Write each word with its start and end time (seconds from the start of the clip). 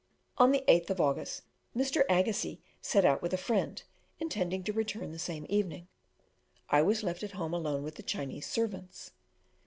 On 0.39 0.51
the 0.51 0.63
8th 0.67 0.89
of 0.89 0.99
August, 0.99 1.43
Mr. 1.77 2.01
Agassiz 2.09 2.57
set 2.81 3.05
out 3.05 3.21
with 3.21 3.35
a 3.35 3.37
friend, 3.37 3.83
intending 4.19 4.63
to 4.63 4.73
return 4.73 5.11
the 5.11 5.19
same 5.19 5.45
evening. 5.47 5.89
I 6.71 6.81
was 6.81 7.03
left 7.03 7.21
at 7.21 7.33
home 7.33 7.53
alone 7.53 7.83
with 7.83 7.97
the 7.97 8.01
Chinese 8.01 8.47
servants. 8.47 9.11